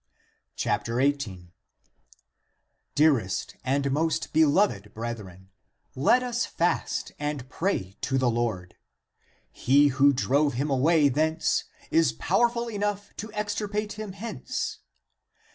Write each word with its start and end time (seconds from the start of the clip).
18." 0.59 1.51
Dearest 2.95 3.55
and 3.63 3.91
most 3.91 4.33
beloved 4.33 4.95
brethren, 4.95 5.51
let 5.93 6.23
us 6.23 6.43
fast 6.47 7.11
and 7.19 7.47
pray 7.51 7.95
to 8.01 8.17
the 8.17 8.27
Lord. 8.31 8.77
He 9.51 9.89
who 9.89 10.11
drove 10.11 10.53
him 10.55 10.71
away 10.71 11.07
thence 11.07 11.65
is 11.91 12.13
powerful 12.13 12.67
enough 12.67 13.15
to 13.17 13.31
extirpate 13.33 13.93
him 13.93 14.13
hence. 14.13 14.79